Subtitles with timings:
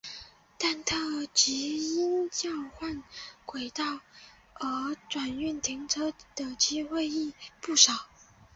[0.57, 0.95] 但特
[1.31, 3.03] 急因交换
[3.45, 3.99] 轨道
[4.55, 4.95] 而
[5.27, 8.07] 运转停车的机会亦不少。